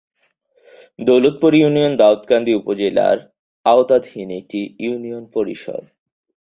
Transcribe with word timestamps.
Daulatpur 0.99 1.51
union 1.53 1.93
Daudkandi 1.97 2.51
উপজেলার 2.55 3.17
আওতাধীন 3.65 4.27
একটি 4.31 4.59
ইউনিয়ন 4.79 5.23
পরিষদ। 5.33 5.83